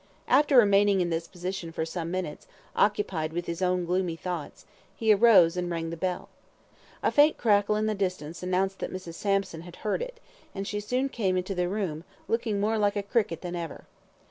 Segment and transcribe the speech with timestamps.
[0.27, 5.13] After remaining in this position for some minutes, occupied with his own gloomy thoughts, he
[5.13, 6.27] arose and rang the bell.
[7.03, 9.13] A faint crackle in the distance announced that Mrs.
[9.13, 10.19] Sampson had heard it,
[10.55, 13.85] and she soon came into the room, looking more like a cricket than ever.